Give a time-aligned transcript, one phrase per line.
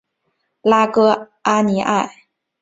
[0.63, 2.09] 拉戈阿尼埃。